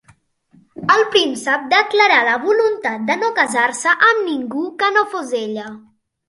[0.93, 5.69] El príncep declarà la voluntat de no casar-se amb ningú que no fos ella.